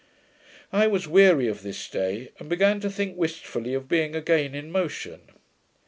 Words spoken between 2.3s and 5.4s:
and began to think wishfully of being again in motion.